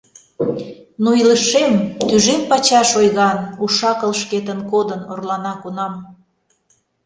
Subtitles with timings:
[1.03, 1.71] Но илышем
[2.07, 5.93] тӱжем пачаш ойган, уш-акыл шкетын кодын орлана кунам.